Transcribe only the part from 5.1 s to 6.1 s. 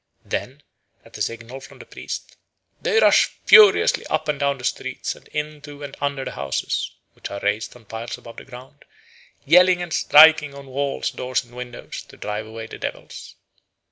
and into and